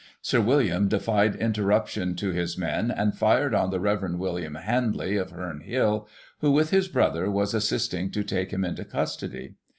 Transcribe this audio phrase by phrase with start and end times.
[0.23, 4.15] Sir William defied interruption to his men, and fired on the Rev.
[4.15, 6.07] William Handley, of Heme Hill,
[6.39, 9.57] who, with his brother, was assisting to take him into custody.